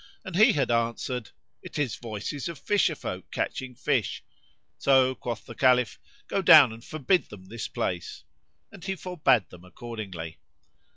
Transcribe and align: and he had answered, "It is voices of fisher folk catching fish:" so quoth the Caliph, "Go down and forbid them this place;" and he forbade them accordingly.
and 0.25 0.35
he 0.35 0.53
had 0.53 0.71
answered, 0.71 1.29
"It 1.61 1.77
is 1.77 1.95
voices 1.95 2.49
of 2.49 2.57
fisher 2.57 2.95
folk 2.95 3.29
catching 3.29 3.75
fish:" 3.75 4.23
so 4.79 5.13
quoth 5.13 5.45
the 5.45 5.53
Caliph, 5.53 5.99
"Go 6.27 6.41
down 6.41 6.73
and 6.73 6.83
forbid 6.83 7.29
them 7.29 7.45
this 7.45 7.67
place;" 7.67 8.23
and 8.71 8.83
he 8.83 8.95
forbade 8.95 9.51
them 9.51 9.63
accordingly. 9.63 10.39